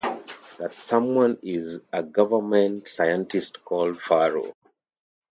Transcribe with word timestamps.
That 0.57 0.73
someone 0.73 1.37
is 1.43 1.79
a 1.93 2.01
government 2.01 2.87
scientist 2.87 3.63
called 3.63 4.01
Farrow. 4.01 4.55